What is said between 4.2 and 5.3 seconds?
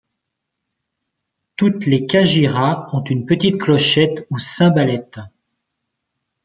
ou cymbalette.